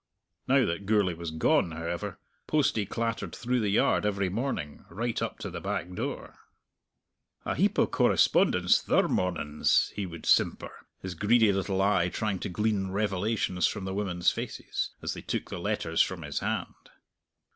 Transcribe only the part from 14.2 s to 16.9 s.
faces as they took the letters from his hand.